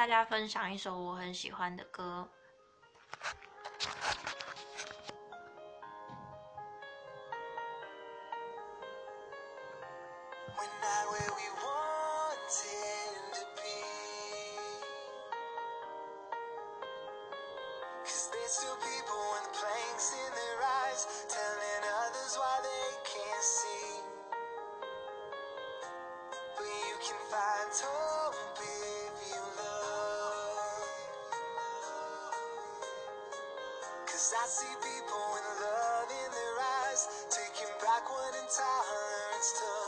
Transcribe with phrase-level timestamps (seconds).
[0.00, 2.28] 大家分享一首我很喜欢的歌。
[34.21, 39.80] I see people with love in their eyes, taking back what intolerance took.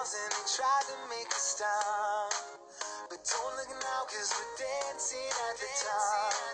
[0.00, 2.32] and they tried to make us stop.
[3.10, 6.49] But don't look now, cause we're dancing at the top.